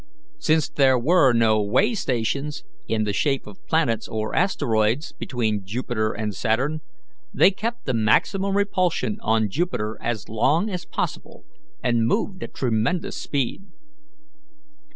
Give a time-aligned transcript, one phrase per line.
[0.39, 6.11] Since there were no way stations, in the shape of planets or asteroids, between Jupiter
[6.11, 6.81] and Saturn,
[7.31, 11.45] they kept the maximum repulsion on Jupiter as long as possible,
[11.83, 13.61] and moved at tremendous speed.